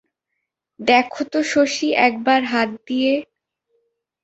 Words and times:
দ্যাখ 0.79 1.11
তো 1.31 1.39
শশী 1.51 1.87
একবার 2.07 2.41
হাত 2.51 2.69
দিয়ে? 2.87 3.13